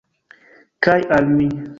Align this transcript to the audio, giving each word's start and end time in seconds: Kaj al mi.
Kaj 0.87 0.95
al 1.19 1.29
mi. 1.35 1.51